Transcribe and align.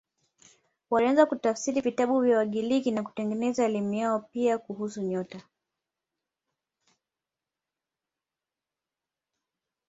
Walianza 0.89 1.25
kutafsiri 1.25 1.81
vitabu 1.81 2.21
vya 2.21 2.37
Wagiriki 2.37 2.91
na 2.91 3.03
kuendeleza 3.03 3.65
elimu 3.65 3.93
yao, 3.93 4.19
pia 4.19 4.57
kuhusu 4.57 5.01
nyota. 5.01 5.41